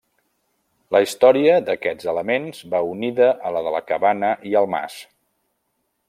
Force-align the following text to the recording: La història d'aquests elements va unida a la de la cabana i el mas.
La 0.95 1.01
història 1.07 1.57
d'aquests 1.67 2.09
elements 2.13 2.63
va 2.73 2.81
unida 2.93 3.27
a 3.49 3.51
la 3.57 3.61
de 3.67 3.75
la 3.79 3.83
cabana 3.91 4.31
i 4.53 4.59
el 4.63 4.69
mas. 4.77 4.97